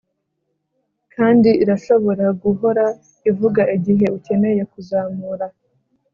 [1.13, 2.85] kandi irashobora guhora
[3.29, 5.45] ivuga igihe ukeneye kuzamura…